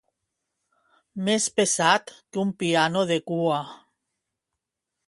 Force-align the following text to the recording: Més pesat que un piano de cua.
Més 1.27 1.45
pesat 1.59 2.15
que 2.15 2.43
un 2.45 2.55
piano 2.65 3.05
de 3.13 3.21
cua. 3.35 3.63